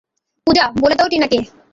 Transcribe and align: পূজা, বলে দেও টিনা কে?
পূজা, 0.47 0.63
বলে 0.81 0.95
দেও 0.97 1.11
টিনা 1.11 1.27
কে? 1.27 1.39